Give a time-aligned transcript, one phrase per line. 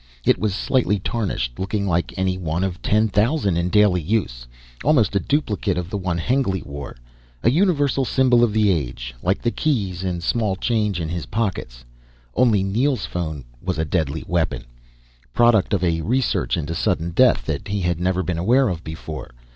[0.25, 4.47] It was slightly tarnished, looking like any one of ten thousand in daily use
[4.83, 6.97] almost a duplicate of the one Hengly wore.
[7.43, 11.85] A universal symbol of the age, like the keys and small change in his pockets.
[12.33, 14.63] Only Neel's phone was a deadly weapon.
[15.35, 19.35] Product of a research into sudden death that he had never been aware of before.